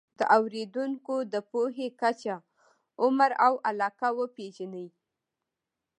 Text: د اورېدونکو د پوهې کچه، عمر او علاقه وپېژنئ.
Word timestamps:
د 0.19 0.21
اورېدونکو 0.37 1.15
د 1.33 1.35
پوهې 1.51 1.87
کچه، 2.01 2.35
عمر 3.03 3.31
او 3.45 3.53
علاقه 3.69 4.09
وپېژنئ. 4.19 4.87